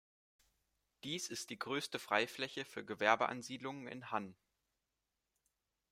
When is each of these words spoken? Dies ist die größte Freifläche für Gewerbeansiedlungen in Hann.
Dies 1.03 1.29
ist 1.29 1.51
die 1.51 1.59
größte 1.59 1.99
Freifläche 1.99 2.65
für 2.65 2.83
Gewerbeansiedlungen 2.83 3.85
in 3.85 4.09
Hann. 4.09 4.35